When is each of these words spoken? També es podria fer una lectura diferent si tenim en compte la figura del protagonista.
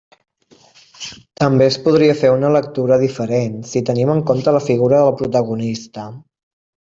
També 1.41 1.67
es 1.71 1.77
podria 1.87 2.15
fer 2.21 2.31
una 2.35 2.49
lectura 2.55 2.97
diferent 3.03 3.59
si 3.73 3.83
tenim 3.91 4.15
en 4.15 4.25
compte 4.31 4.55
la 4.57 4.63
figura 4.71 5.05
del 5.05 5.15
protagonista. 5.21 6.09